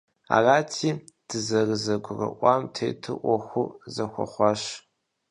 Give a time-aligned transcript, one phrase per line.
[0.35, 0.89] Арати,
[1.27, 4.63] дызэрызэгурыӀуам тету Ӏуэхур зэхуэхъуащ.